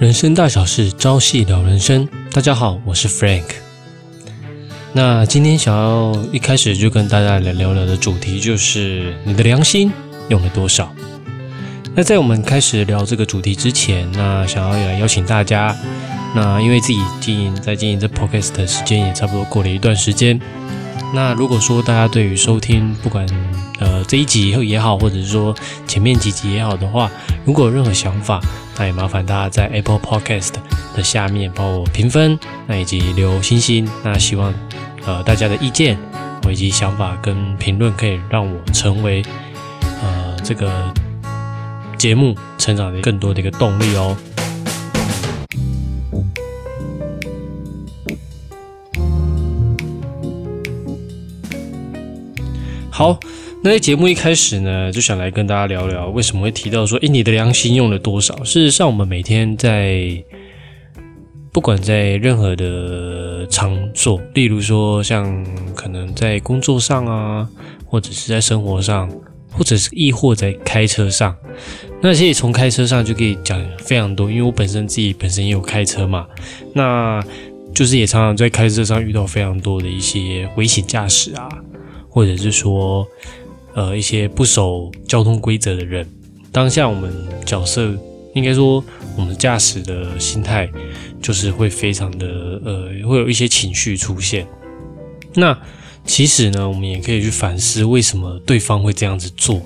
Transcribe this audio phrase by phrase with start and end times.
[0.00, 2.08] 人生大小事，朝夕聊人生。
[2.32, 3.44] 大家好，我是 Frank。
[4.94, 9.92] 那今天想要一开始就跟大家来聊聊的主题，就是你的良心
[10.30, 10.90] 用了多少？
[11.94, 15.76] 那在我们开始聊这个主题之前，那想要来邀请大家，
[16.34, 20.40] 那因为自己经营在经营这 Podcast 的时间也差不多过了一段时间。
[21.12, 23.26] 那如果说大家对于收听，不管
[23.80, 25.54] 呃这一集也好，或者是说
[25.86, 27.10] 前面几集也好的话，
[27.44, 28.40] 如果有任何想法，
[28.78, 30.52] 那也麻烦大家在 Apple Podcast
[30.94, 33.88] 的下面帮我评分，那以及留星星。
[34.04, 34.54] 那希望
[35.04, 35.98] 呃大家的意见
[36.48, 39.22] 以及想法跟评论可以让我成为
[40.02, 40.92] 呃这个
[41.96, 44.16] 节目成长的更多的一个动力哦。
[53.00, 53.18] 好。
[53.62, 58.44] 那在节目一开始呢，就想来跟大家聊聊，为什么会提到说，诶，你的良心用了多少？
[58.44, 60.22] 事实上，我们每天在
[61.50, 65.42] 不管在任何的场所，例如说像
[65.74, 67.48] 可能在工作上啊，
[67.86, 69.10] 或者是在生活上，
[69.50, 71.34] 或者是亦或在开车上，
[72.02, 76.26] 那其实从开车上就可以讲非常多，因为我本身自己本身也有开车嘛，
[76.74, 77.24] 那
[77.74, 81.48] 就是也常常在开车上遇到非常多的一些危险驾驶啊，
[82.10, 83.06] 或者是说。
[83.72, 86.04] 呃，一些不守交通规则的人，
[86.50, 87.14] 当下我们
[87.46, 87.94] 角色
[88.34, 88.82] 应该说，
[89.16, 90.68] 我们驾驶的心态
[91.22, 94.44] 就是会非常的呃，会有一些情绪出现。
[95.34, 95.56] 那
[96.04, 99.62] 其实呢，我们也可以去反思，为什么对方会这样子做。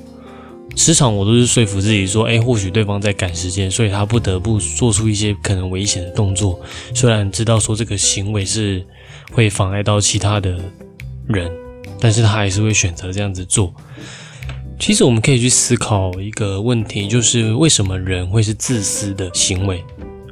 [0.77, 6.61] 时常我都是说服自己说，哎，或许对方在赶时间，所以他不得不做出一些可能危险的动作。
[6.93, 8.85] 虽然知道说这个行为是
[9.33, 10.61] 会妨碍到其他的
[11.27, 11.51] 人。
[12.01, 13.73] 但是他还是会选择这样子做。
[14.79, 19.83] 其实我们可以去思考一个问题，就是为什么人会是自私的行为？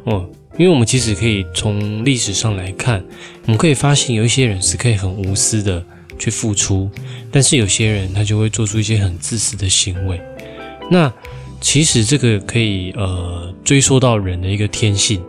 [0.05, 3.03] 哦，因为我们其实可以从历史上来看，
[3.47, 5.83] 我们可以发现有一些人是可以很无私的
[6.19, 6.91] 去付出，
[7.31, 10.21] 但是有些人他就会做出一些很自私的行为。
[10.91, 11.11] 那
[11.61, 15.23] 其实这个可以呃追溯到人的一个天性，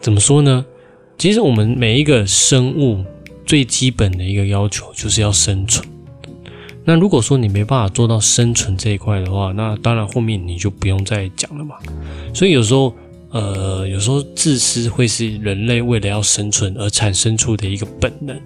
[0.00, 0.64] 怎么说呢？
[1.18, 3.04] 其实我们每一个生物。
[3.44, 5.86] 最基本的一个要求就是要生存。
[6.84, 11.76] 那如果说你没办法做到生存这一块的话，那当然后面你就不用再讲了嘛。
[12.34, 12.94] 所以有时候，
[13.30, 18.38] 呃，有时候自私会是人类为了要生存而产生出的一个本能。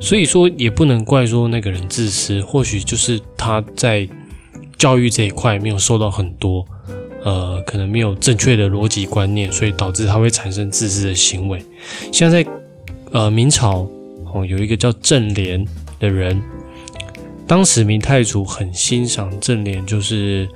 [0.00, 4.08] 所以说也不能怪说那个人自私，或许就是他在
[4.76, 6.66] 教育这一块没有受到很多，
[7.22, 11.62] 呃，可能没有正确的逻辑观念，所以导致他会产生自私的行为。
[12.10, 12.44] 像在
[13.12, 13.88] 呃，明朝
[14.32, 15.66] 哦，有一个叫郑莲
[15.98, 16.40] 的人，
[17.44, 20.48] 当时明太祖很欣赏郑莲，就是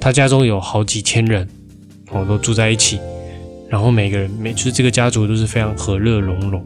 [0.00, 1.48] 他家中有好几千人
[2.12, 3.00] 哦，都住在一起，
[3.68, 6.64] 然后每个人每就是这个家族都是非常和乐融融。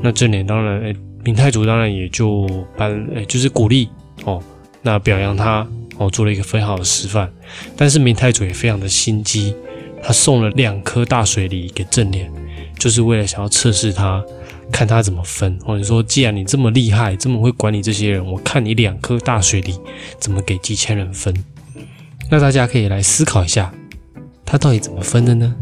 [0.00, 3.90] 那郑莲当然，哎，明太祖当然也就颁，哎，就是鼓励
[4.24, 4.42] 哦，
[4.80, 5.66] 那表扬他
[5.98, 7.30] 哦，做了一个非常好的示范。
[7.76, 9.54] 但是明太祖也非常的心机，
[10.02, 12.32] 他送了两颗大水梨给郑莲，
[12.78, 14.24] 就是为了想要测试他。
[14.72, 19.78] 看他怎么分，或者说，既然你这么厉害，这么会管理这些人，我看你两颗大水里
[20.18, 21.32] 怎么给几千人分。
[22.30, 23.72] 那大家可以来思考一下，
[24.44, 25.54] 他到底怎么分的呢？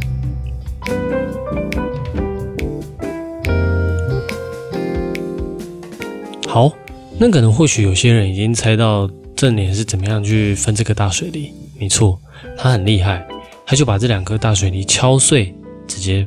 [6.46, 6.72] 好，
[7.18, 11.52] 那可能或许有些人已经猜到正脸是怎么样去分这个大水梨。
[11.78, 12.20] 没错，
[12.56, 13.26] 他很厉害，
[13.66, 15.54] 他就把这两颗大水梨敲碎，
[15.86, 16.26] 直接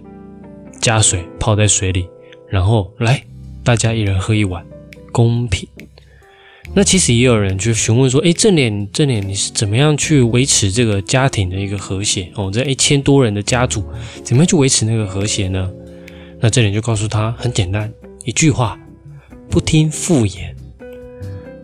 [0.80, 2.08] 加水泡在水里。
[2.54, 3.24] 然后来，
[3.64, 4.64] 大家一人喝一碗，
[5.12, 5.68] 公平。
[6.76, 12.32] 那其实也有人去询问说：“哎，正脸正脸，你是怎么样去维持这个家庭的一个和谐？
[12.36, 13.84] 哦，这一千多人的家族，
[14.24, 15.68] 怎么样去维持那个和谐呢？”
[16.40, 17.92] 那正脸就告诉他：“很简单，
[18.24, 18.80] 一句话，
[19.50, 20.56] 不听妇言。”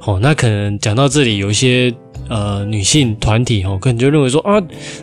[0.02, 1.94] 好，那可能讲到这里，有一些。
[2.30, 4.62] 呃，女性团体哦，可能就认为说啊，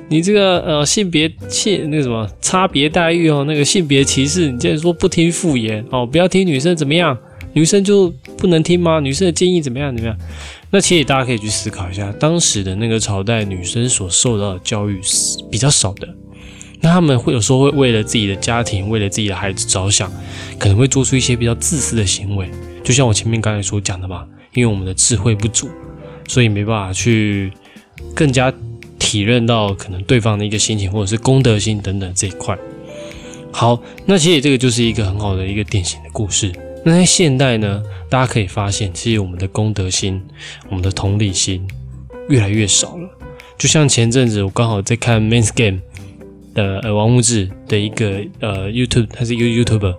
[0.09, 7.19] 你这个呃性别性那个什么差别待遇哦，那个性别歧视，你竟然说不听妇言哦，不要听女生怎么样，
[7.53, 8.09] 女生就
[8.39, 9.01] 不能听吗？
[9.01, 10.17] 女生的建议怎么样怎么样？
[10.71, 16.09] 那其实大家可以去思考一下，当时的那个朝代，女生所受到的教育是比较少的，
[16.81, 20.09] 那他们会有时候会为了自己的家庭，为了自己的孩子着想，
[20.59, 22.49] 可能会做出一些比较自私的行为，
[22.85, 24.25] 就像我前面刚才所讲的嘛，
[24.55, 25.69] 因为我们的智慧不足。
[26.27, 27.53] 所以没办法去
[28.15, 28.53] 更加
[28.99, 32.57] 体认到可能对方的一个心情，或者是公德心等等这一块。
[33.53, 36.53] 好，那其实这个就是一个很好的一个典型的故事。
[36.85, 40.23] 那在现代呢，大家可以发现，其实我们的公德心、
[40.69, 41.67] 我们的同理心
[42.29, 43.09] 越来越少了。
[43.59, 45.79] 就像前阵子我刚好在看《Men's Game》
[46.55, 49.97] 的呃王木志的一个呃 YouTube，他是一个 YouTuber，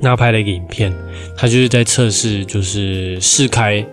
[0.00, 0.92] 那拍了一个影片，
[1.36, 3.84] 他就是在测试，就是试开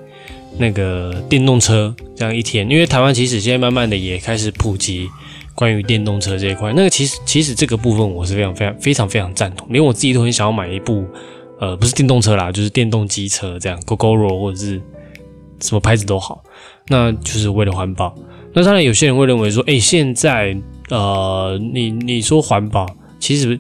[0.58, 5.10] 那个电动车这样一天，因为台湾其实现在慢慢的也开始普及
[5.56, 11.06] 关于电动车这一块，那个其实其实这个部分我是非常非常非常非常赞同，连我自己都很想要买一部，
[11.60, 14.82] 呃，不是电动车啦，就是电动机车这样，GoGoRo 或者是
[15.62, 16.44] 什么牌子都好，
[16.88, 18.16] 那就是为了环保。
[18.54, 20.56] 那当然有些人会认为说，哎，现在
[20.90, 22.86] 呃，你你说环保，
[23.20, 23.60] 其实。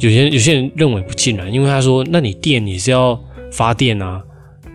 [0.00, 3.20] 有些有些人认为不尽然，因为他说：“那你电也是要
[3.50, 4.22] 发电啊，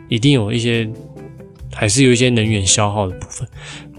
[0.09, 0.85] 一定有一些，
[1.73, 3.47] 还是有一些能源消耗的部分。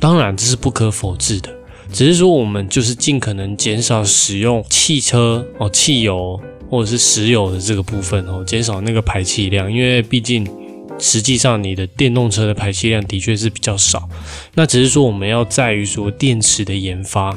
[0.00, 1.50] 当然这是不可否认的，
[1.92, 9.72] 只是说我们就是尽可能减少使用汽车哦，汽油或者是石油的这个部分哦，减少那个排气量。
[9.72, 10.46] 因为毕竟
[10.98, 14.08] 实际上你的电动车的排气量的确是比较少。
[14.54, 17.36] 那只是说我们要在于说电池的研发。”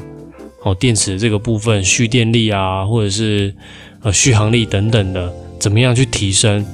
[0.64, 3.54] 哦，电池这个部分蓄电力啊，或者是
[4.02, 6.66] 呃续航力等等的，怎么样去提升，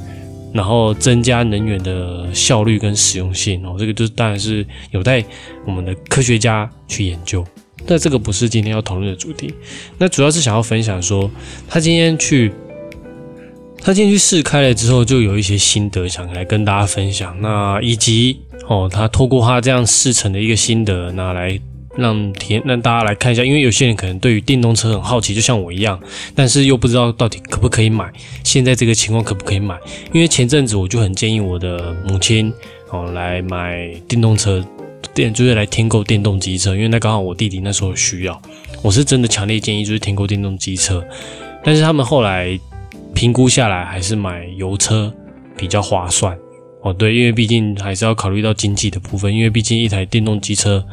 [0.55, 5.23] 然后增加能源的效率跟实用性哦，这个就是当然是有待
[5.67, 7.45] 我们的科学家去研究。
[7.85, 9.53] 但这个不是今天要讨论的主题。
[9.99, 11.29] 那主要是想要分享说，
[11.69, 12.53] 他今天去，
[13.83, 17.37] 他今天去试开了之后，就有一些心得想来跟大家分享。
[17.41, 21.61] 那以及哦，他透过他这样试乘的一个心得，拿来。
[21.97, 26.01] 让体验让大家来看一下，因为有些人可能对于电动车很好奇，就像我一样，
[26.35, 28.11] 但是又不知道到底可不可以买。
[28.43, 29.79] 现在这个情况可不可以买？
[30.13, 32.53] 因为前阵子我就很建议我的母亲
[32.91, 34.65] 哦来买电动车，
[35.15, 38.41] 电就是来添购电动机车，因为那刚好我弟弟那时候需要。
[38.83, 41.03] 我是真的强烈建议就是添购电动机车，
[41.63, 42.59] 但是他们后来
[43.15, 45.15] 评估下来还是买油车
[45.57, 46.37] 比较划算
[46.83, 46.93] 哦。
[46.93, 50.85] 对，因为毕竟还是要考虑到经济的部分，因为毕竟一台电动机车。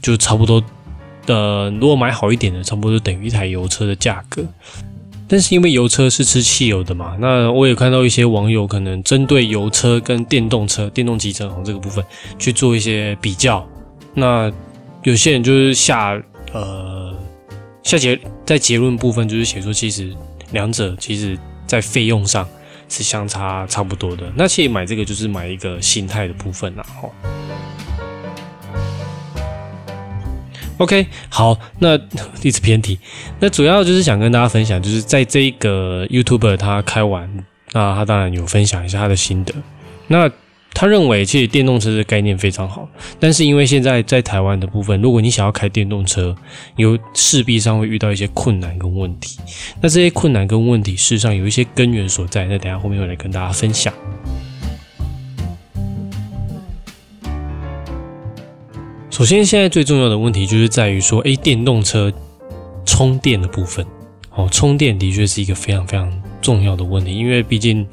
[0.00, 0.62] 就差不多，
[1.26, 4.44] 呃，如果买好一点的，差不多就等于一台油车的价格。
[5.30, 12.02] 但是因为油车是吃汽油的嘛，那我也看到一些网友可能针对油车跟电动车、电动机车这个部分
[12.38, 13.68] 去做一些比较。
[14.14, 14.50] 那
[15.02, 16.18] 有些人就是下
[16.52, 17.14] 呃
[17.82, 20.16] 下结在结论部分就是写说，其实
[20.52, 22.48] 两者其实在费用上
[22.88, 24.32] 是相差差不多的。
[24.34, 27.12] 那其实买这个就是买一个心态的部分啦，吼。
[30.78, 31.98] OK，好，那
[32.42, 32.98] 一直偏题，
[33.40, 37.28] 那主要就是想跟大家分享，就是在这一个 YouTuber 他开完，
[37.72, 39.52] 那他当然有分享一下他的心得。
[40.06, 40.30] 那
[40.72, 42.88] 他认为其实电动车的概念非常好，
[43.18, 46.36] 但是因为现在在台湾的部分，如果你想要开电动车，
[46.76, 49.40] 有势必上会遇到一些困难跟问题。
[49.80, 53.92] 那这些困难跟问题，事实上有一些根源所在，那等下后面会来跟大家分享。
[59.18, 62.12] 首先，现在最重要的问题就是在于说，哎，电动车
[62.86, 63.84] 充电的部分，
[64.32, 67.84] 哦，充电的确是一个非常非常重要的问题，因为毕竟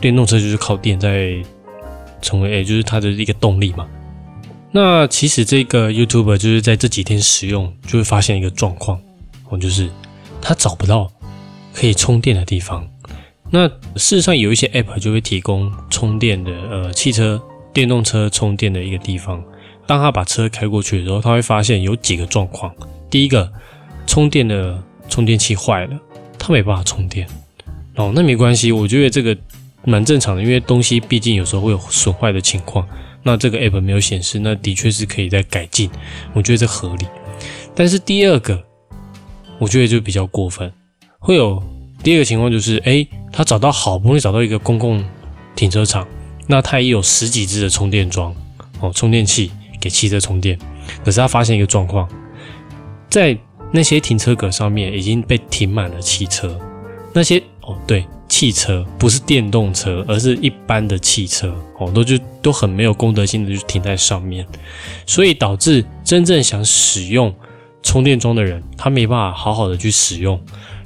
[0.00, 1.36] 电动车就是靠电在
[2.22, 3.86] 成为，哎，就是它的一个动力嘛。
[4.72, 8.98] 那其实这个 YouTuber 就是在这几天使用，就会发现一个状况，
[9.50, 9.90] 哦，就是
[10.40, 11.12] 他找不到
[11.74, 12.88] 可以充电的地方。
[13.50, 17.38] 那事实上有一些 App 就会提供充电的，呃，汽车
[17.74, 19.44] 电动车充电的一个地方。
[19.86, 22.74] 当他把车开过去的时候，他会发现有几个状况。
[23.10, 23.52] 第一个，
[24.06, 25.98] 充电的充电器坏了，
[26.38, 27.26] 他没办法充电。
[27.96, 29.36] 哦，那没关系，我觉得这个
[29.84, 32.86] 蛮正常的，因为东西毕竟有时候会有损坏的情况。
[33.22, 35.90] 那这个 app 没有显示，那的确是可以再改进，
[36.34, 37.06] 我觉得这合理。
[37.74, 38.62] 但是第二个，
[39.58, 40.72] 我觉得就比较过分，
[41.18, 41.62] 会有
[42.02, 45.04] 第二个情况就是，哎，他找到好不容易找到一个公共
[45.54, 46.06] 停车场，
[46.46, 48.34] 那他也有十几支的充电桩，
[48.80, 49.50] 哦，充电器。
[49.84, 50.58] 给汽车充电，
[51.04, 52.08] 可是他发现一个状况，
[53.10, 53.36] 在
[53.70, 56.58] 那些停车格上面已经被停满了汽车。
[57.12, 64.46] 那些哦，对，汽车不是电动车，而是一般的汽车哦，都就都很没有公德心的就停在上面，
[65.04, 67.32] 所以导致真正想使用
[67.82, 70.40] 充电桩的人，他没办法好好的去使用，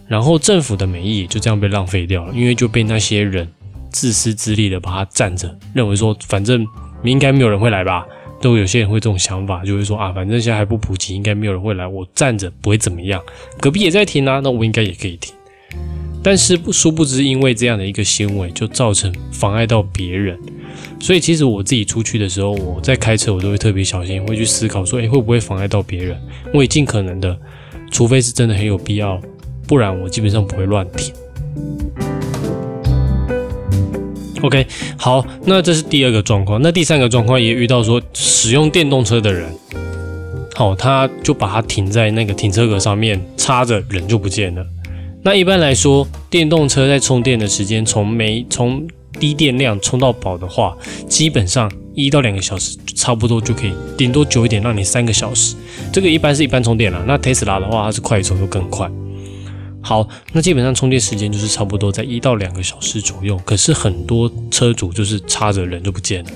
[0.08, 3.48] 然后政府的美意就这样被浪费掉了，因为就被那些人
[3.92, 6.66] 自私自利的把它占着，认为说反正
[7.04, 8.04] 应该没有人会来吧。
[8.40, 13.22] 都有些人会这种想法，就会说啊，反正现在还不普及，应该没有人会来，我站着不会怎么样。
[13.60, 15.34] 隔壁也在停啊，那我应该也可以停。
[16.22, 20.38] 但是殊不知，因为这样的一个行为，就造成妨碍到别人。
[21.00, 26.20] 所以其实我自己出去的时候，我在开车，我都会特别小心，会去思考说，诶，会不会妨碍到别人？
[26.52, 27.38] 我也尽可能的，
[27.90, 29.20] 除非是真的很有必要，
[29.66, 31.14] 不然我基本上不会乱停。
[34.42, 34.66] OK，
[34.96, 36.60] 好，那这是第二个状况。
[36.62, 39.52] 那第三个状况也遇到说，使用电动车的人，
[40.54, 44.64] 好，他就把它停在那个停车格上面插着，人就不见了。
[45.24, 48.86] 那一般来说，电动车在充电的时间，从没从
[49.18, 50.76] 低电量充到饱的话，
[51.08, 55.56] 基本上一到两个小时差不多就可以，顶多久一点让你三个小时。
[55.92, 57.04] 这个一般是一般充电了。
[57.06, 58.88] 那 Tesla 的话，它是快充又更快。
[59.88, 63.40] 好，那基本上充电时间就是差不多在一到两个小时左右。
[63.42, 66.30] 可是很多车主就是插着人就不见了，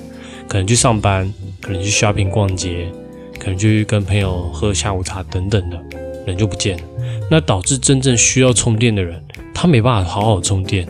[0.49, 1.30] 可能去上班，
[1.61, 2.90] 可能去 shopping 逛街，
[3.38, 5.78] 可能去跟朋友喝下午茶等等的，
[6.26, 6.82] 人就不见了。
[7.30, 10.88] 那导致真正需要充电的人，他没办法好好充电，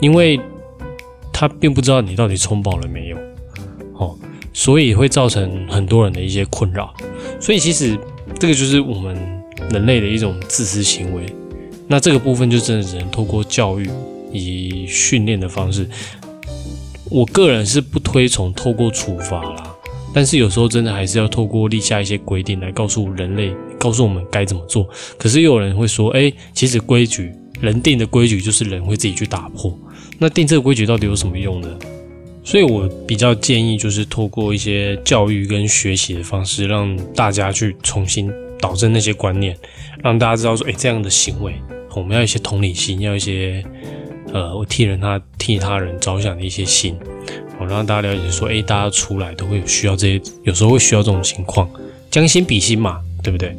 [0.00, 0.38] 因为
[1.32, 3.16] 他并不知道你到底充饱了没有，
[3.98, 4.16] 哦，
[4.52, 6.94] 所以会造成很多人的一些困扰。
[7.40, 7.98] 所以其实
[8.38, 9.16] 这个就是我们
[9.72, 11.26] 人类的一种自私行为。
[11.86, 13.88] 那这个部分就真的只能透过教育
[14.32, 15.88] 以训练的方式。
[17.10, 19.76] 我个人是不推崇透过处罚啦，
[20.12, 24.88] 但是有时候真的还是要透过立下一些规定来告诉人类，告诉我们该怎么做。
[25.18, 29.78] 可是又有人会说，哎，其实规矩人定的规矩就是人会自己去打破。
[30.18, 31.68] 那定这个规矩到底有什么用呢？
[32.42, 39.56] 所以我比较建议就是透过一些教育跟学习的方式，让大家去重新导正那些观念，
[40.04, 41.54] 让大家知道说，哎，这样的行为。
[41.96, 43.64] 我们要一些同理心，要一些
[44.34, 46.94] 呃，我替人他替他人着想的一些心，
[47.58, 51.70] 我让大家了解说，哎，大家出来都会有需要这些，有时候会需要这种情况，
[52.10, 53.56] 将心比心嘛，对不对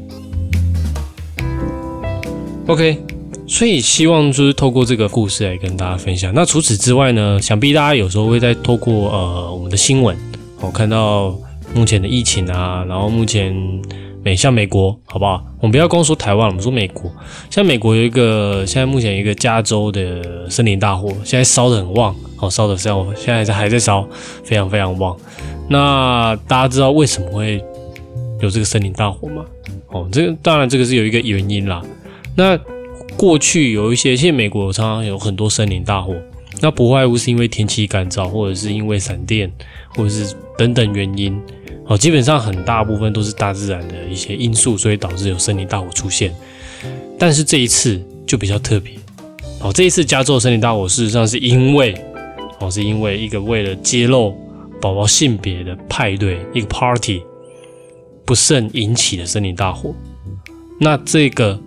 [2.67, 2.99] ？OK，
[3.47, 6.31] 所以希望就是透过这个故事来跟大家分享。
[6.35, 10.15] 那除此之外呢，想必大家有时候会在透过呃我们的新闻，
[10.59, 11.35] 我看到
[11.73, 13.55] 目前的疫情啊，然后目前。
[14.25, 15.45] 美像美国，好不好？
[15.59, 17.11] 我们不要光说台湾，我们说美国。
[17.51, 24.09] 像美国有一个，现在目前一个加州的森林大火，现在烧得很旺，哦，烧得非常，现在在还在烧，
[24.43, 25.15] 非常非常旺。
[25.69, 27.63] 那大家知道为什么会
[28.41, 29.45] 有这个森林大火吗？
[29.89, 31.83] 哦，这个当然这个是有一个原因啦。
[32.35, 32.59] 那
[33.15, 36.15] 过去有一些，现在美国常常有很多森林大火，
[36.63, 39.51] 那不外乎是因为天气干燥，或者是因为闪电，
[39.89, 41.39] 或者是等等原因。
[41.87, 46.35] 哦，基本上很大部分都是大自然的一些因素，所以导致有森林大火出现。
[47.17, 48.93] 但是这一次就比较特别。
[49.61, 51.95] 哦，这一次加州森林大火事实上是因为，
[52.59, 54.35] 哦，是因为一个为了揭露
[54.81, 57.21] 宝宝性别的派对，一个 party
[58.25, 59.93] 不慎引起的森林大火。
[60.79, 61.59] 那这个，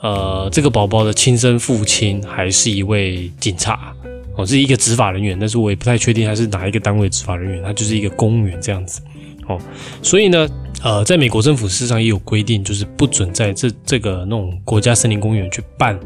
[0.00, 3.94] 呃，这个宝宝的亲生父亲还是一位警察。
[4.36, 9.00] 哦，是一个执法人员，但是我也不太确定他是哪一个单位执法人员，他就是一个公务员这样子。
[9.48, 9.58] 哦，
[10.02, 10.48] 所以呢，
[10.82, 15.98] 呃，在美国政府事实上也有规定，就是不准在这这个那种国家森林公园去办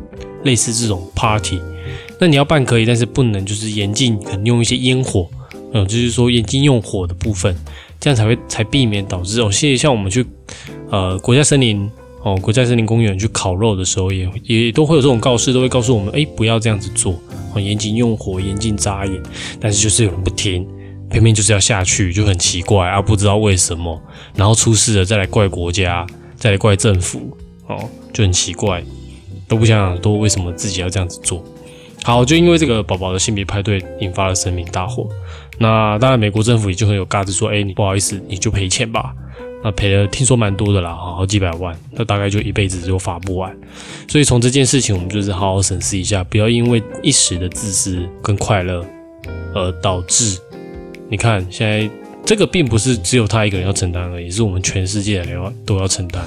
[0.45, 1.61] 类似这种 party。
[2.21, 5.29] 那你要办可以，但是不能就是严禁可能用一些烟火，
[5.73, 7.57] 嗯，就是说严禁用火的部分，
[7.99, 10.25] 这样才会才避免导致哦，谢谢像我们去
[10.91, 11.91] 呃国家森林。
[12.23, 17.15] 哦，国家森林公园去烤肉的时候，也也都会有这种告示，都会告诉我们，哎，不要这样子做，
[17.55, 19.23] 哦，严禁用火，严禁扎眼。
[19.59, 20.67] 但是就是有人不听，
[21.11, 23.99] 偏偏就是要下去，就很奇怪啊，不知道为什么，
[24.35, 27.37] 然后出事了再来怪国家，再来怪政府，
[27.67, 28.85] 哦，就很奇怪，
[29.49, 31.43] 都不想想多为什么自己要这样子做。
[32.03, 35.09] 好，就因为这个宝宝的性别派对引发了森林大火，
[35.59, 39.15] 那当然美国政府也就很有尬子说，哎，你不好意思，你就赔钱吧。
[39.62, 43.55] 那赔了，听说蛮多的啦，好几百万，那大概就一辈子就罚不完。
[44.09, 48.85] 所以从这件事情，我们就是好好审视一下，不要因为一时的自私跟快乐，
[49.55, 50.38] 而导致
[51.09, 51.90] 你看现在
[52.25, 56.25] 这个并不是只有他一个人要承担而已，是我们全世界的人要都要承担。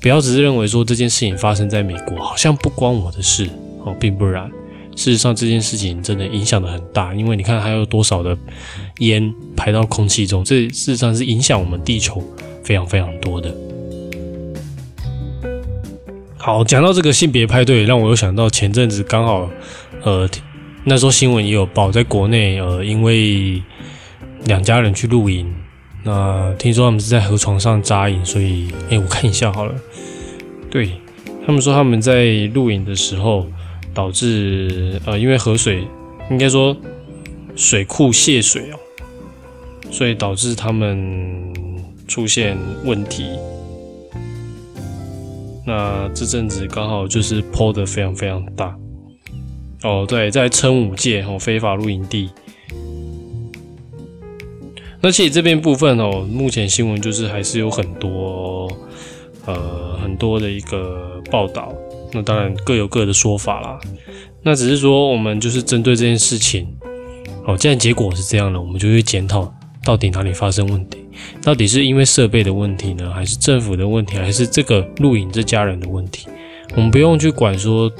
[0.00, 3.48] 不要只是认为说这件事情发生在美国，好像不关我的事
[3.84, 4.50] 哦，并不然。
[4.94, 8.36] 事实上这件事情真的影响的很大，因为你看还有多少的
[8.98, 12.22] 烟排到空气中，这事实上是影响我们地球。
[12.68, 13.50] 非常非常多的。
[16.36, 19.48] 好，讲到这个性别派对，让我又想到前阵子刚好，
[20.02, 20.28] 呃，
[20.84, 23.62] 那时候新闻也有报，在国内，呃，因为
[24.44, 25.50] 两家人去露营，
[26.04, 29.74] 那听说他们是在河床上扎营，所以，哎，我看一下好了，
[30.70, 30.92] 对
[31.46, 33.46] 他们说他们在露营的时候，
[33.94, 35.84] 导致，呃，因为河水
[36.30, 36.76] 应该说
[37.56, 38.78] 水库泄水哦，
[39.90, 41.50] 所以导致他们。
[42.08, 43.28] 出现问题，
[45.66, 48.74] 那这阵子刚好就是泼的非常非常大
[49.84, 50.06] 哦。
[50.08, 52.30] 对，在称五界哦，非法露营地。
[55.00, 58.68] 那其实这边部分哦，目前新闻就是还是有很多
[59.44, 61.72] 呃很多的一个报道。
[62.10, 63.78] 那当然各有各的说法啦。
[64.42, 66.74] 那只是说我们就是针对这件事情
[67.44, 69.54] 哦，既然结果是这样的，我们就去检讨。
[69.88, 70.98] 到底哪里发生问题？
[71.42, 76.28] 到底是因为设备的问题呢，还是政府的问题，还是这个录影这家人的问题？
[76.76, 77.90] 我们不用去管说，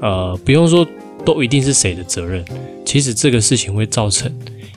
[0.00, 0.84] 呃，不用说
[1.24, 2.44] 都一定是谁的责任。
[2.84, 4.28] 其实这个事情会造成，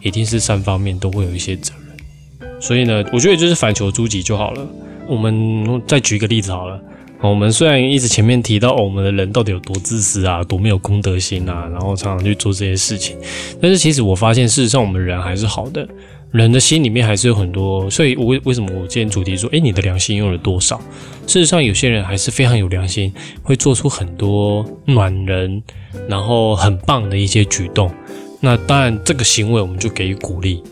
[0.03, 2.51] 一定是三方面都会有一些责任。
[2.62, 4.63] 所以呢，我觉得就是反求诸己就好了。
[5.08, 6.80] 我们再举一个例子好了。
[7.22, 13.18] 我们虽然一直前面提到我们的人到底有多自私啊，多没有公德心啊，然后常常去做这些事情，
[13.60, 15.88] 但是其实我发现，事实上我们人还是好的，
[16.31, 17.89] 人的心里面还是有很多。
[17.89, 20.79] 所以，我为什么我今天主题说，诶，你的良心用了多少？
[21.27, 25.61] 事实上，有些人还是非常有良心，会做出很多暖人，
[26.07, 27.91] 然后很棒的一些举动。
[28.39, 30.63] 那当然，这个行为我们就给予鼓励，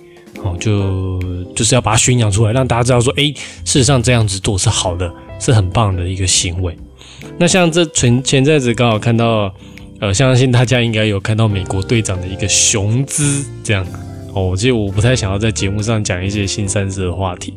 [0.43, 1.21] 哦，就
[1.55, 5.11] 就是要把它宣扬出来，让大家知道说，诶，事实上这样子做是好的。
[5.41, 6.75] 是很棒的一个行为。
[7.37, 9.49] 那像这前前阵子刚好看到，
[10.01, 13.87] 呃，相信大家应该有看到美国队长的一个雄姿，这样
[14.33, 14.47] 哦。
[14.47, 17.53] 我记得我不太想要在节目上讲一些新三色的话题，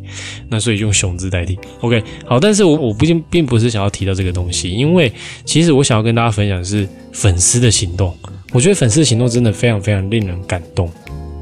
[0.49, 1.59] 那所以用雄姿代替。
[1.81, 5.12] OK，好，但是我我不并并不是想要提到这个东西，因为
[5.45, 8.17] 其实我想要跟大家分享的是粉丝的行动。
[8.52, 10.91] 我觉得粉丝的行动真的非常非常令人感动。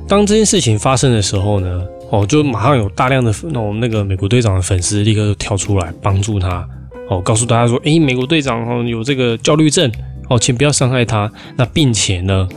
[0.08, 1.84] 当这件事情发生的时候呢？
[2.12, 6.68] 哦，就马上有大量的那种那个美国队长的粉丝立刻就跳出来帮助他，
[7.08, 9.88] 哦，告诉大家说，诶，美国队长哦有这个焦虑症，
[10.28, 11.30] 哦，请不要伤害他。
[11.56, 12.48] 那并且呢，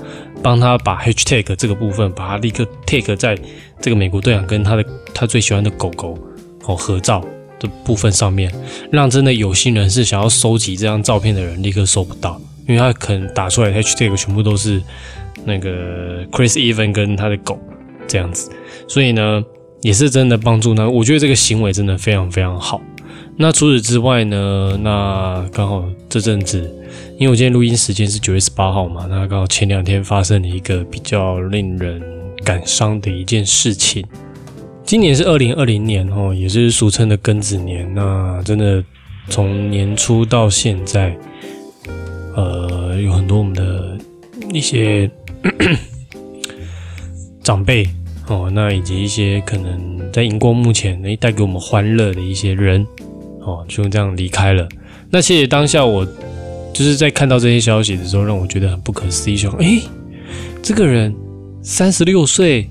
[0.43, 3.37] 帮他把 hashtag 这个部分，把他立刻 take 在
[3.81, 6.17] 这个美国队长跟他的他最喜欢的狗狗
[6.65, 7.23] 哦合照
[7.59, 8.51] 的部分上面，
[8.91, 14.81] 让真的有心人士想要收集这张照片的人立刻收不到，因为他可能打出来 hashtag 全部都是
[15.45, 17.57] 那个 Chris Even 跟他的狗
[18.07, 18.51] 这样子。
[18.87, 19.41] 所以呢，
[19.81, 20.89] 也是真的帮助呢。
[20.89, 22.81] 我觉得这个行为真的非常非常好。
[23.35, 26.59] 那除此之外呢，那刚好这阵子，
[27.17, 32.01] 因为我今天录音时间是九月十八号嘛，那刚好前两天发生了一个比较令人
[32.43, 34.05] 感伤的一件事情。
[34.85, 37.91] 今年是二零二零年哦，也是俗称的庚子年。
[37.95, 38.83] 那真的
[39.29, 41.17] 从年初到现在，
[42.35, 43.97] 呃，有很多我们的
[44.53, 45.09] 一些
[47.41, 47.87] 长辈。
[48.27, 52.87] 哦，那以及一些可能在荧光幕前能带给我们欢乐的一些人，
[53.45, 54.67] 哦，就这样离开了。
[55.09, 56.05] 那谢谢当下我
[56.73, 59.81] 就是在看到这些消息的时候，让我觉得很不可思议，说，诶，
[60.61, 61.13] 这个人
[61.61, 62.69] 三十六岁，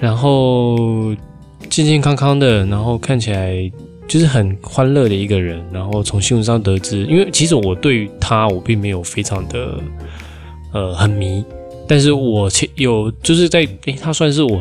[0.00, 1.14] 然后
[1.68, 3.70] 健健康康的，然后看起来
[4.08, 5.62] 就是很欢乐的一个人。
[5.72, 9.78] 然后从新闻上得知，因为其实我对他我并没有非常的
[10.72, 11.44] 呃很迷，
[11.86, 14.60] 但是我有就是在诶，他算是我。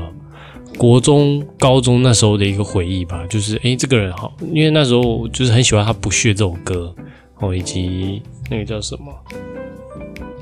[0.78, 6.94] 国中、高中那时候的一个回忆吧，就是诶，这个人好，因为那时候就是很喜欢他《不屑》这首歌
[7.40, 9.12] 哦，以及那个叫什么，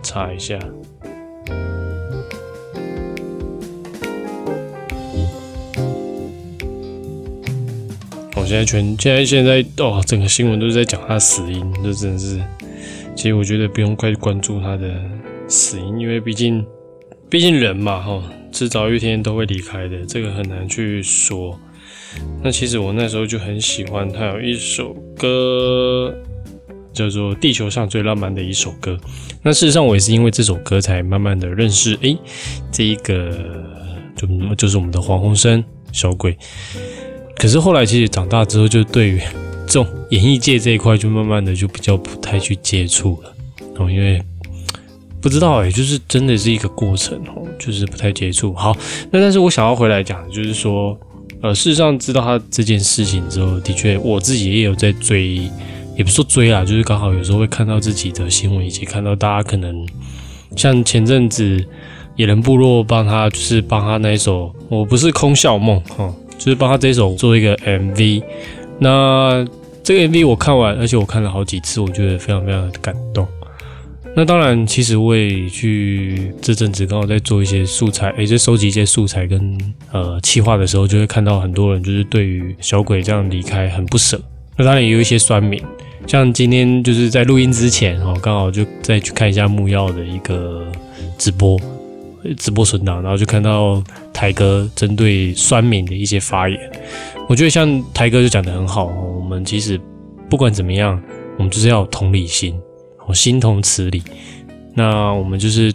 [0.04, 0.60] 查一下。
[8.36, 12.44] 我现在全现在现在哦，整个新闻都是在讲他死因，这真的是，
[13.16, 14.94] 其实我觉得不用太关注他的
[15.48, 16.66] 死因，因为毕竟，
[17.30, 18.22] 毕竟人嘛，哈。
[18.56, 21.60] 迟早一天都会离开的，这个很难去说。
[22.42, 26.16] 那其实我那时候就很喜欢他有一首歌，
[26.94, 28.94] 叫做《地球上最浪漫的一首歌》。
[29.44, 32.18] 那事实上我也是因为这首歌才慢慢的认识，诶，
[32.72, 33.30] 这一个
[34.16, 36.38] 就就是我们的黄鸿升小鬼。
[37.36, 39.20] 可是后来其实长大之后，就对于
[39.68, 43.36] 这种演艺界这一块，就慢慢的就比较不太去接触了。
[43.80, 44.24] 哦，因为。
[45.26, 48.54] 不知道哎，就是真的是一个过程哦，就是不太接触。
[48.54, 48.72] 好，
[49.10, 50.96] 那但是我想要回来讲，就是说，
[51.42, 55.50] 呃，事实上知道他这件事情之后，的确我自己也有在追，
[55.98, 59.84] 也不说追啊，就是刚好有时候会看到自己的新闻，以及看到大家可能
[60.56, 61.60] 像前阵子
[62.18, 68.22] 野人部落帮他，就是帮他那一首《我不是空笑梦》哈，就是帮他这首做一个 MV。
[68.78, 69.44] 那
[69.84, 73.28] 这个 MV 我看完，而且我看了好几次，我觉得非常非常的感动。
[74.18, 79.58] 那当然，其实我也去这阵子刚好在做一些素材，也在收集一些素材跟
[79.92, 84.18] 呃企划的时候，就会看到很多人就是对于小鬼这样离开很不舍。
[84.56, 85.62] 那当然也有一些酸民，
[86.08, 90.66] 像今天就是在录音之前哦，刚好就再去看一下木曜的一个
[91.18, 91.60] 直播
[92.38, 96.58] 直播存档，然后就看到台哥针对酸民的一些发言。
[97.28, 99.78] 我觉得像台哥就讲的很好，我们其实
[100.30, 101.04] 不管怎么样，
[101.36, 102.58] 我们就是要有同理心。
[103.08, 104.02] 我心同此理，
[104.74, 105.74] 那我们就是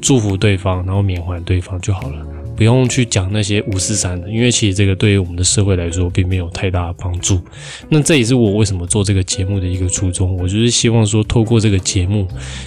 [0.00, 7.40] 祝福对方，然后缅怀对方就好了，不用去讲那些五四三的，因为其实这个对于我们的社会来说并没有太大的帮助。
[7.88, 12.26] 那这也是我为什么做这个节目的一个初衷，我就是希望说，透过这个节目，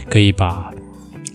[0.10, 0.72] 可以把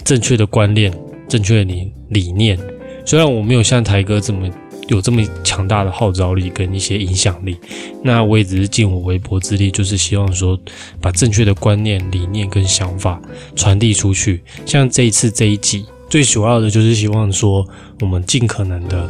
[0.04, 0.92] 正确的观念、
[1.28, 2.58] 正确的理理念，
[3.04, 4.48] 虽然我没有像台哥这么
[4.90, 7.56] 有这么强大的号召力跟一些影响力。
[8.02, 10.58] 那我也只是尽我微薄之力，就是希望说
[11.00, 13.20] 把正确的观念、理念跟想法
[13.56, 14.42] 传递出去。
[14.66, 17.66] 像这一次这一集，最主要的就是希望说，
[18.00, 19.08] 我们尽可能的，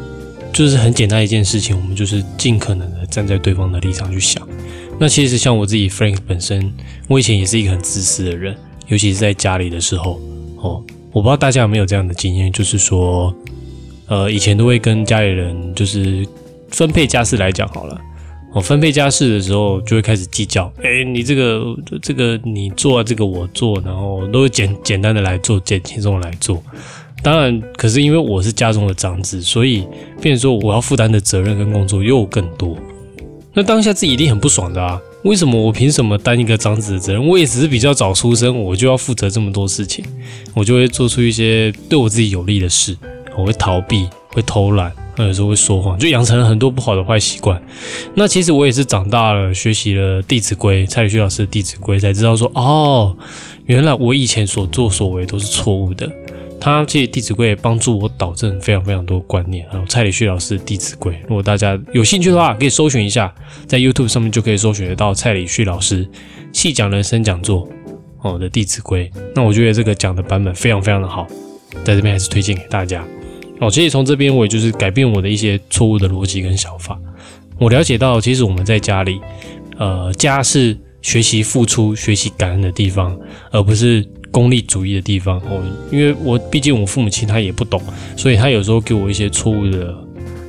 [0.52, 4.46] 就是很简单一件事情，我们就是尽可能的站在对方的立场去想。
[4.98, 6.70] 那其实像我自己，Frank 本身，
[7.08, 8.54] 我以前也是一个很自私的人，
[8.88, 10.20] 尤其是在家里的时候，
[10.56, 13.34] 哦，我不知道大家有没有这样的经验，就是说，
[14.10, 16.26] 呃，以前都会跟家里人就是
[16.68, 17.96] 分配家事来讲好了，
[18.52, 21.64] 哦，分配家事的时候就会开始计较，哎，你这个
[22.02, 26.60] 这个你做，啊这个我做，然后都会简简单的来做，简轻松的来做。
[27.22, 29.86] 当然，可是因为我是家中的长子，所以
[30.20, 32.76] 变成说我要负担的责任跟工作又更多。
[33.54, 35.00] 那当下自己一定很不爽的啊！
[35.22, 37.24] 为什么我凭什么担一个长子的责任？
[37.24, 40.04] 我也只是比较早出生，我就要负责这么多事情，
[40.54, 42.96] 我就会做出一些对我自己有利的事，
[43.36, 47.60] 我会逃避，会偷懒，有时候会说谎，就养成了很多不好的坏习惯。
[48.14, 53.16] 那其实我也是长大了，学习了《弟子规》，蔡礼旭老师的《弟子规》，才知道说，哦，
[53.66, 56.10] 原来我以前所作所为都是错误的。
[56.62, 59.66] 他其实《弟子规》帮助我导正非常非常多观念。
[59.70, 63.34] 还有蔡礼旭老师的《弟子规》，如果大家有兴趣的话，可以搜寻一下，
[63.66, 66.06] 在 YouTube 上面就可以搜寻得到蔡礼旭老师
[66.52, 67.66] 细讲人生讲座
[68.20, 69.10] 哦的《弟子规》。
[69.34, 71.26] 那我觉得这个讲的版本非常非常的好，
[71.82, 73.02] 在这边还是推荐给大家。
[73.60, 76.98] 哦，其实从这边我也就是改变我的一些错误的逻辑跟想法。
[77.58, 79.20] 我了解到，其实我们在家里，
[79.78, 83.16] 呃，家是学习付出、学习感恩的地方，
[83.50, 84.04] 而不是。
[84.32, 87.82] 功利主义的地方哦，因为我毕竟我父母亲他也不懂，
[88.16, 89.92] 所以他有时候给我一些错误的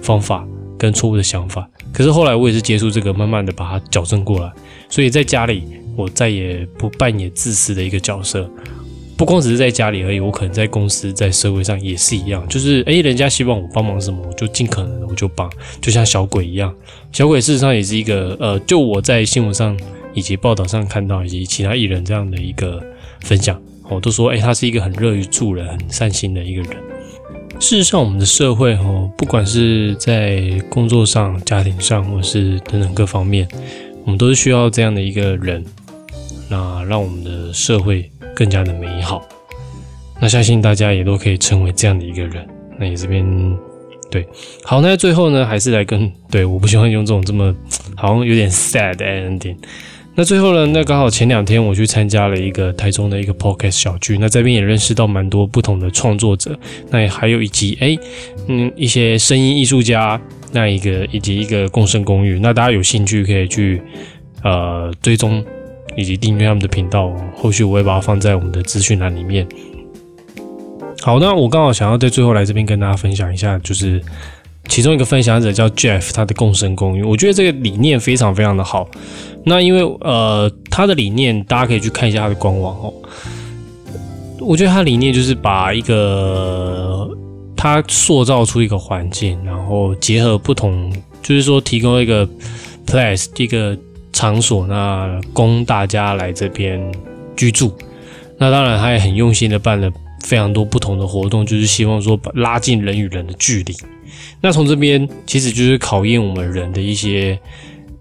[0.04, 0.48] 方法
[0.78, 1.68] 跟错误的想法。
[1.92, 4.52] 可是后来我也是接触这个，慢慢的把它矫正过来。
[4.88, 5.64] 所以在家里，
[5.96, 8.48] 我再也不扮演自私的一个角色。
[9.22, 12.44] 不光只是在家里而已，我可能在公司、在社会上也是一样。
[12.50, 15.48] 就是诶，人家希望我帮忙什么，我就尽可能的我就帮，
[15.80, 16.74] 就像小鬼一样。
[17.12, 19.80] 小鬼事实上也是一个呃，就我在新闻上
[20.16, 22.82] 以及报道上看到，以及其他艺人这样的一个
[23.20, 23.62] 分享。
[23.92, 26.72] 我都说，哎，他是一个很乐于助人、很善心的一个人。
[27.60, 33.48] 事实上，我们的社会，哦，不管是在工作上、家庭上，或是等等各方面，
[34.04, 35.64] 我们都是需要这样的一个人，
[36.52, 39.26] 那让我们的社会更加的美好。
[40.20, 42.46] 那相信大家也都可以成为这样的一个人。
[42.78, 43.26] 那你这边
[44.12, 44.28] 对，
[44.66, 47.56] 好，那最后呢，还是来跟对，我不喜欢用这种这么
[47.96, 49.56] 好像有点 sad ending。
[50.14, 50.66] 那最后呢？
[50.68, 56.54] 那刚好前两天我去参加了一个台中的一个 podcast 小聚，那这边也认识到蛮多不同的创作者，
[56.90, 57.98] 那也还有以及哎，
[58.50, 60.20] 嗯，一些声音艺术家，
[60.52, 63.82] 那一个以及一个共生公寓，那大家有兴趣可以去
[64.44, 65.42] 呃追踪
[65.96, 69.48] 以及订阅他们的频道，后续我会把它放在我们的资讯栏里面。
[71.02, 74.00] 好，那我刚好想要在最后来这边跟大家分享一下，就是
[74.68, 78.88] 其中一个分享者叫 Jeff，他的共生公寓，我觉得这个理念非常非常的好。
[79.44, 82.94] 那因为呃，他的理念大家可以去看一下他的官网哦。
[84.40, 87.10] 我觉得他理念就是把一个
[87.56, 92.28] 他塑造出一个环境，然后结合不同，就是说提供一个
[92.86, 93.76] place 一个
[94.14, 96.80] 场所，那供大家来这边
[97.36, 97.74] 居住。
[98.38, 103.76] 那当然，他也很用心的办了非常多不同的活动，就是希望说拉近人与人的距离。
[104.42, 107.40] 那从这边其实就是考验我们人的一些。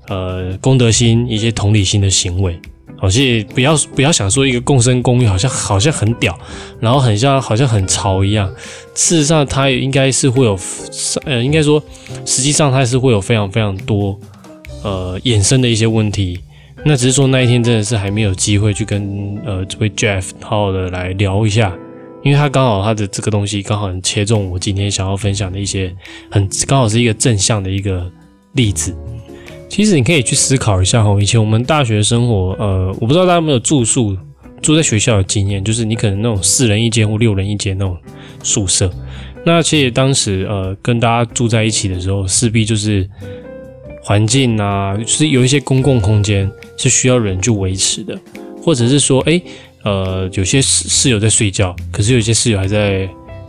[0.09, 2.59] 呃，公德心一些同理心的行为，
[2.99, 3.23] 好像
[3.55, 6.37] 不要不要想说一个共生公寓好像好像很屌，
[6.81, 8.53] 然后很像好像很潮一样。
[8.92, 10.59] 事实上，它应该是会有，
[11.27, 11.81] 呃，应该说，
[12.25, 14.18] 实际上它是会有非常非常多
[14.83, 16.40] 呃衍生的一些问题。
[16.85, 21.77] 那只是说那一天真的是还没有机会去跟呃这位 Jeff 好好的来聊一下，
[22.23, 25.95] 因为他刚好他的这个东西刚好很切中我今天想要分享的一些
[26.31, 28.11] 很刚好是一个正向的一个
[28.55, 28.97] 例子。
[29.69, 34.16] 其实你可以去思考一下哈，以前我们大学生活，呃，我不知道大家有没有住宿
[34.62, 37.97] 住在学校的经验，就是你可能那种四人一间或六人一间那种
[38.43, 38.90] 宿舍。
[39.45, 43.09] 那其实当时呃跟大家住在一起的时候，势必就是
[44.03, 48.19] 环境啊，是有一些公共空间是需要人去维持的，
[48.63, 49.41] 或者是说，哎，
[49.85, 53.09] 呃，有些室室友在睡觉，可是有些室友还在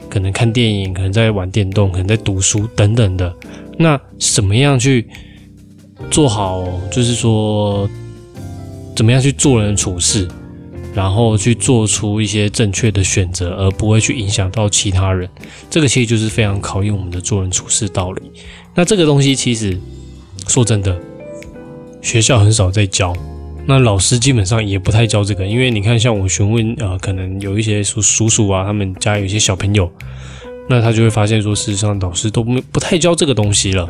[0.10, 3.36] 可能看电影，可能在玩电动，可能在读书等等的。
[3.78, 5.08] 那怎么样去？
[6.10, 7.88] 做好就是说，
[8.96, 10.28] 怎么样去做人处事，
[10.96, 15.30] 然后去做出一些正确的选择，而不会去影响到其他人。
[15.70, 18.22] 这个其实就是非常考验我们的做人处事道理。
[18.74, 19.80] 那这个东西其实
[20.52, 21.00] 说真的，
[22.02, 23.16] 学校很少在教，
[23.66, 25.46] 那老师基本上也不太教这个。
[25.48, 29.90] 因为你看，像我询问呃，可能有一些叔叔叔啊，他们家有一些小朋友。
[30.68, 33.90] 那他就会发现说，事实上导师都不不太教这个东西了，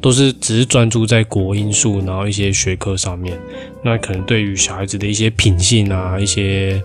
[0.00, 3.38] 都是只是专注在国音数，然后一些学科上面。
[3.84, 6.82] 那可能对于小孩子的一些品性啊，一些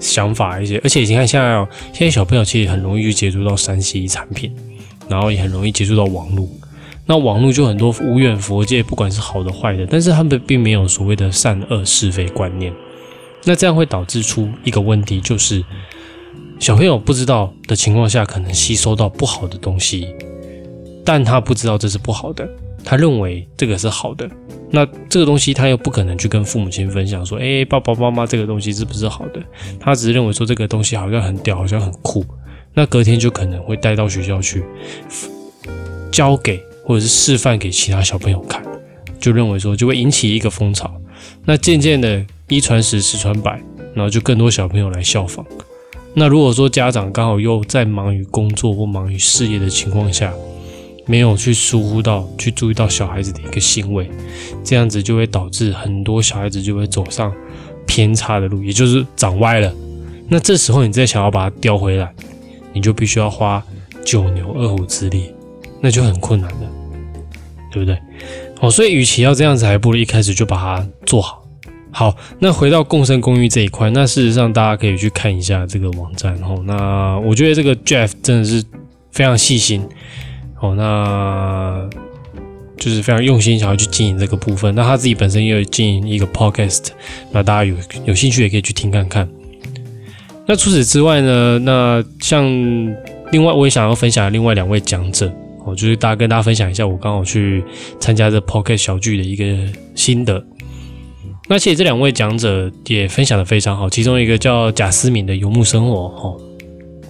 [0.00, 4.52] 想法，一些，而且你看现在哦，现在小朋友其实很容易去接触到三 C 产品，
[5.08, 6.48] 然后也很容易接触到网络。
[7.10, 12.70] 那网络就很多无远佛界，不管是好的坏的，但是他们并没有所谓的善恶是非观念。
[13.44, 15.64] 那这样会导致出一个问题，就是
[16.58, 20.14] 小朋友不知道的情况下，可能吸收到不好的东西，
[21.02, 22.46] 但他不知道这是不好的，
[22.84, 24.28] 他认为这个是好的。
[24.70, 29.40] 那这个东西他又不可能去跟父母亲分享说：“哎，爸爸妈妈，这个东西是不是好的？”
[29.80, 32.22] 他只是认为说这个东西好像很屌，好像很酷。
[32.74, 34.62] 那隔天就可能会带到学校去
[36.12, 36.62] 交给。
[36.88, 38.62] 或者是示范给其他小朋友看，
[39.20, 40.90] 就认为说就会引起一个风潮，
[41.44, 45.44] 那渐渐的一传十，十传百，然后就更多小朋友来效仿。
[46.14, 50.32] 那如果说家长刚好又在忙于工作或忙于事业的情况下，
[51.04, 54.10] 没有去疏忽到去注意到小孩子的一个行为，
[54.64, 57.30] 这样子就会导致很多小孩子就会走上
[57.86, 59.70] 偏差的路，也就是长歪了。
[60.26, 62.10] 那这时候你再想要把它叼回来，
[62.72, 63.62] 你就必须要花
[64.02, 65.34] 九牛二虎之力，
[65.82, 66.77] 那就很困难了。
[67.70, 67.98] 对不对？
[68.60, 71.44] 哦，所以与其要这样子，还不如一开始就把它做好。
[71.90, 76.34] 好，那回到共生公寓这一块，那事实上大家可以去看一下这个网站。
[76.42, 78.62] 哦，那我觉得这个 Jeff 真的是
[79.10, 79.82] 非常细心。
[80.60, 81.88] 哦，那
[82.76, 84.74] 就是非常用心想要去经营这个部分。
[84.74, 86.88] 那他自己本身也有经营一个 Podcast，
[87.32, 89.28] 那大家有有兴趣也可以去听看看。
[90.46, 91.58] 那除此之外呢？
[91.60, 92.44] 那像
[93.32, 95.32] 另外我也想要分享另外两位讲者。
[95.68, 97.62] 我就是大家跟大家分享一下，我刚好去
[98.00, 99.44] 参加这 Pocket 小聚的一个
[99.94, 100.44] 心得。
[101.50, 106.40] 那其实这两位讲者也分享的非常好，其中一个叫贾思敏的游牧生活，哦，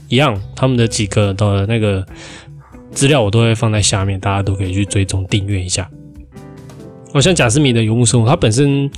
[0.09, 2.07] 一样，他们的几个的那个
[2.93, 5.91] 资料我都会放在下面，大家都可以去追踪订阅一下。
[7.13, 8.89] 哦，像贾思敏的游牧生活，他本身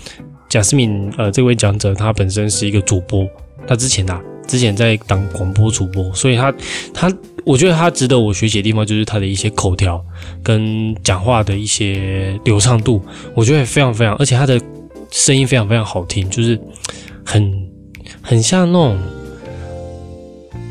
[0.48, 3.26] 贾思敏呃这位讲者，他本身是一个主播，
[3.66, 4.20] 他之前啊
[4.50, 6.52] 之前在当广播主播，所以他
[6.92, 7.12] 他。
[7.46, 10.04] 我觉得他值得我学习的地方，就是他的一些口条
[10.42, 13.02] 跟讲话的一些流畅度，
[13.34, 14.60] 我觉得非常非常，而且他的
[15.10, 16.60] 声音非常非常好听，就是
[17.24, 17.50] 很
[18.20, 18.98] 很像那种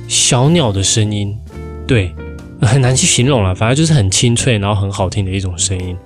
[0.08, 1.36] 小鸟的声音，
[1.88, 2.14] 对，
[2.62, 5.98] 很难去形容了，反正就是很清脆，然后很好听的一种声音，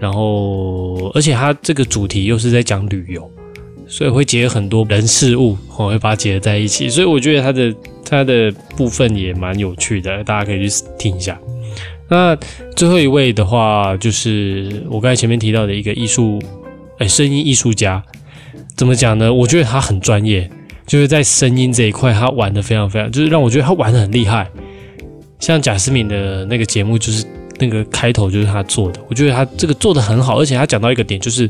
[0.00, 3.30] 然后而且他这个主题又是在讲旅游。
[3.88, 11.38] 所以会结合很多人事物，我会把它结合在一起，所以我觉得它的它的部分也蛮有趣的，大家可以去听一下。
[12.08, 12.36] 那
[12.74, 16.40] 最后一位的话，就是我刚才前面提到的一个艺术，
[16.98, 18.02] 哎，声音艺术家，
[18.76, 19.32] 怎么讲呢？
[19.32, 20.50] 我觉得他很专业，
[20.86, 24.48] 就是在声音这一块，他玩的非常非常，就是让我觉得他玩的很厉害。
[25.38, 27.24] 像贾思敏的那个节目，就是
[27.58, 31.48] 那个开头就是他做的，我觉得他这个做的很好，而且他讲到一个点就是。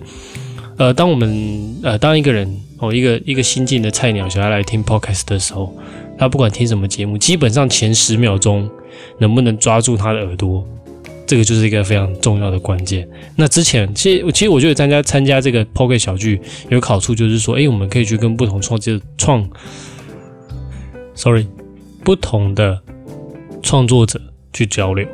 [0.78, 5.74] 呃，当我们呃，当一个人哦，一个一个新进的菜鸟想要来听 podcast 的时候，
[6.18, 8.68] 他不管听什么节目，基本上前十秒钟
[9.18, 10.62] 能不能抓住他的耳朵，
[11.26, 13.08] 这个就是一个非常重要的关键。
[13.36, 19.48] 那之前，其实其实我觉得参加参加这个 podcast 小聚有好处，就是说，哎，我们可以去跟不同创作创
[21.14, 21.46] ，sorry，
[22.04, 22.78] 不同的
[23.62, 24.20] 创作者
[24.52, 25.08] 去交流。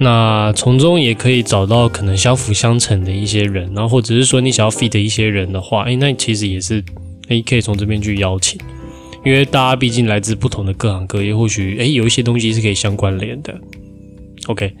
[0.00, 6.82] 那从中也可以找到可能相辅相成的一些人，然后或者是说你想要 feed 一些人的话，哎，那其实也是
[7.28, 8.60] 哎可以从这边去邀请，
[9.24, 13.54] 因为大家毕竟来自不同的各行各业，或许哎有一些东西是可以相关联的。
[14.48, 14.72] OK，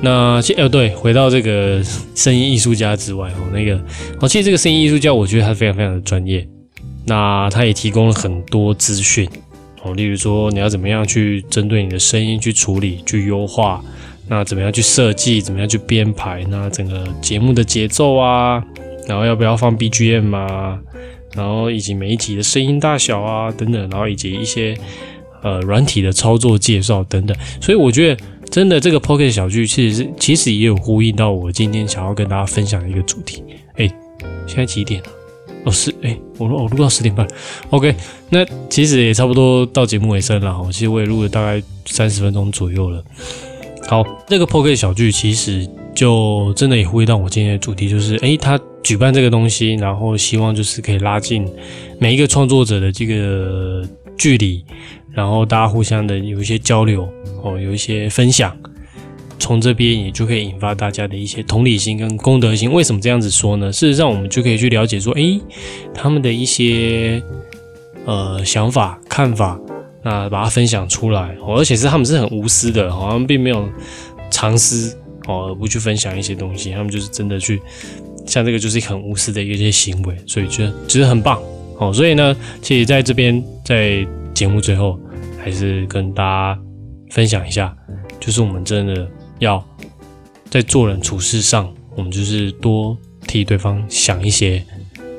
[0.00, 3.78] 那呃对，回到这个声音艺术家之外哦，那个
[4.20, 6.48] 哦，其实这个声音艺术家我觉得他非常非常的专业，
[7.04, 9.28] 那他也提供了很多资讯
[9.82, 13.84] 哦，例如说你要怎么样去针对你的声音去处理、去优化。
[14.30, 15.42] 那怎么样去设计？
[15.42, 16.46] 怎么样去编排？
[16.48, 18.64] 那整个节目的节奏啊，
[19.08, 20.78] 然后要不要放 BGM 啊？
[21.34, 24.78] 然后以及每一集的声音大小啊等等，然后以及一些
[25.42, 27.36] 呃软体的操作介绍等等。
[27.60, 33.42] 所以我觉得真的这个 Pocket 小剧其实是其实也有呼应到我今天想要跟大家分享的一个主题。
[33.74, 33.92] 哎，
[34.46, 35.08] 现在几点了？
[35.64, 37.26] 哦，是哎，我录我录到十点半。
[37.70, 37.94] OK，
[38.28, 40.64] 那其实也差不多到节目尾声了哈。
[40.70, 43.02] 其实我也录了大概三十分钟左右了。
[43.90, 51.44] 好，这个 POKE 小剧其实就真的也呼应到我今天的主题，就是诶，他举办这个东西，然后希望就是可以拉近
[51.98, 53.82] 每一个创作者的这个
[54.16, 54.64] 距离，
[55.10, 57.02] 然后大家互相的有一些交流
[57.42, 58.56] 哦，有一些分享，
[59.40, 62.72] 从这边也就可以引发大家的一些同理心跟公德心。
[62.72, 63.72] 为什么这样子说呢？
[63.72, 65.40] 事实上，我们就可以去了解说，诶，
[65.92, 67.20] 他们的一些
[68.04, 69.58] 呃想法、看法，
[70.02, 73.68] 那把它分享出来，而且是他们是很无私的，好像并没有
[74.30, 77.60] 藏私哦，而不去分享一些东西，他们就是真的去，
[78.26, 81.42] 像这个就是很无私的一些行为，所以觉得觉得很棒
[81.78, 81.92] 哦。
[81.92, 84.98] 所以呢，其实在这边在节目最后，
[85.38, 86.60] 还是跟大家
[87.10, 87.76] 分享一下，
[88.18, 89.06] 就是我们真的
[89.38, 89.62] 要
[90.48, 94.64] 在做人处事上，我们就是多替对方想一些，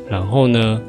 [0.09, 0.81] 然后呢，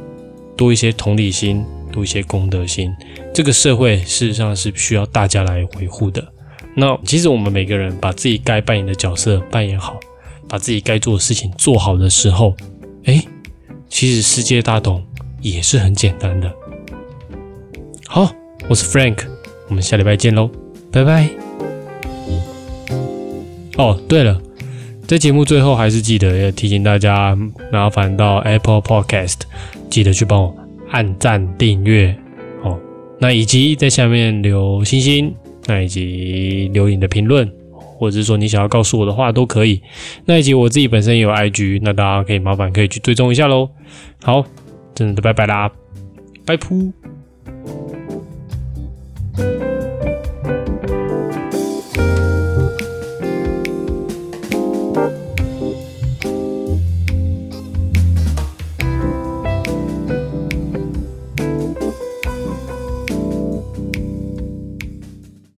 [0.57, 1.62] 多一些同理心。
[1.92, 2.90] 多一些公德心，
[3.33, 6.23] 这个社会事实上是需要大家来维护的。
[6.75, 9.99] 那其实我们每个人把自己该扮演的角色扮演好，
[10.49, 12.55] 把自己该做的事情做好的时候，
[13.05, 13.23] 哎，
[13.88, 15.05] 其实世界大同
[15.40, 16.53] 也是很简单的。
[18.07, 18.31] 好，
[18.68, 19.18] 我是 Frank，
[19.68, 20.51] 我们下礼拜见喽，
[20.90, 21.29] 拜拜。
[23.77, 24.40] 哦，对了，
[25.07, 27.37] 在节目最后还是记得要提醒大家，
[27.73, 29.40] 麻烦到 Apple Podcast
[29.88, 30.55] 记得去帮我。
[30.90, 32.14] 按赞、订阅，
[33.23, 35.33] 那以及在下面留星星，
[35.67, 39.81] 那以及留言的评论，或者是说你想要告诉我的话都可以。
[40.25, 43.71] 那以及我自己本身也有 I G，那大家可以麻烦可以去追踪一下喽。
[44.25, 44.45] 好，
[44.93, 45.71] 真的拜拜啦，
[46.45, 46.93] 拜噗。